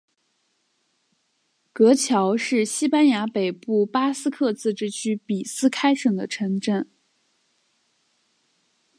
[1.73, 6.89] 格乔是西班牙北部巴斯克自治区比斯开省的城镇。